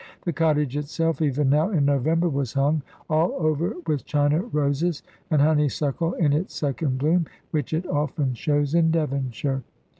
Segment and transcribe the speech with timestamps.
[0.23, 5.43] The cottage itself, even now in November, was hung all over with China roses, and
[5.43, 9.61] honeysuckle in its second bloom, which it often shows in Devonshire.